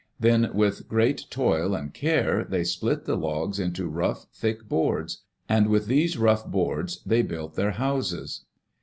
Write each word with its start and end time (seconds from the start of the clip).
Then, 0.19 0.49
with 0.55 0.87
great 0.87 1.25
toil 1.29 1.75
and 1.75 1.93
care, 1.93 2.43
they 2.43 2.63
split 2.63 3.05
the 3.05 3.15
logs 3.15 3.59
into 3.59 3.87
rough, 3.87 4.25
thick 4.33 4.67
boards. 4.67 5.21
And 5.47 5.67
with 5.67 5.85
these 5.85 6.17
rough 6.17 6.43
boards 6.47 7.03
they 7.05 7.21
built 7.21 7.53
their 7.53 7.73
houses. 7.73 8.45